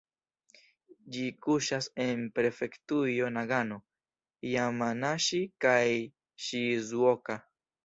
[1.15, 3.79] Ĝi kuŝas en prefektujoj Nagano,
[4.55, 5.85] Jamanaŝi kaj
[6.49, 7.41] Ŝizuoka.